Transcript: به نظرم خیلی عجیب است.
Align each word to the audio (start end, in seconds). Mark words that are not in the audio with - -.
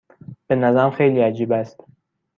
به 0.47 0.55
نظرم 0.55 0.91
خیلی 0.91 1.21
عجیب 1.21 1.51
است. 1.51 1.83